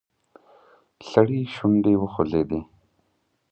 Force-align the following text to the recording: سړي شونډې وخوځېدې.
سړي 1.09 1.41
شونډې 1.55 1.93
وخوځېدې. 2.01 2.61